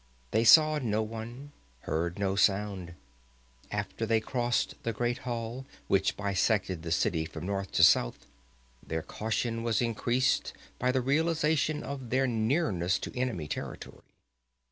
[0.31, 1.51] They saw no one,
[1.81, 2.95] heard no sound.
[3.69, 8.25] After they crossed the Great Hall which bisected the city from north to south,
[8.81, 14.01] their caution was increased by the realization of their nearness to enemy territory.